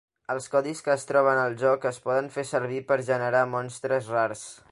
[0.35, 4.43] Els codis que es troben al joc es poden fer servir per generar monstres rars.